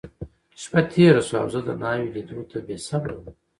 شپه 0.61 0.79
تېره 0.91 1.21
شوه، 1.27 1.37
او 1.41 1.47
زه 1.53 1.59
د 1.67 1.69
ناوې 1.81 2.07
لیدو 2.13 2.39
ته 2.51 2.57
بېصبره 2.67 3.15
وم. 3.17 3.33